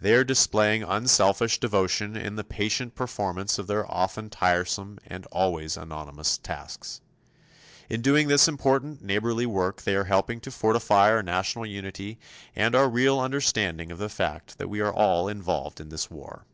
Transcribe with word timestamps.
They 0.00 0.14
are 0.14 0.24
displaying 0.24 0.82
unselfish 0.84 1.60
devotion 1.60 2.16
in 2.16 2.36
the 2.36 2.44
patient 2.44 2.94
performance 2.94 3.58
of 3.58 3.66
their 3.66 3.84
often 3.92 4.30
tiresome 4.30 4.98
and 5.06 5.26
always 5.26 5.76
anonymous 5.76 6.38
tasks. 6.38 7.02
In 7.90 8.00
doing 8.00 8.28
this 8.28 8.48
important 8.48 9.02
neighborly 9.04 9.44
work 9.44 9.82
they 9.82 9.94
are 9.94 10.04
helping 10.04 10.40
to 10.40 10.50
fortify 10.50 11.10
our 11.10 11.22
national 11.22 11.66
unity 11.66 12.18
and 12.54 12.74
our 12.74 12.88
real 12.88 13.20
understanding 13.20 13.92
of 13.92 13.98
the 13.98 14.08
fact 14.08 14.56
that 14.56 14.68
we 14.70 14.80
are 14.80 14.94
all 14.94 15.28
involved 15.28 15.78
in 15.78 15.90
this 15.90 16.10
war. 16.10 16.46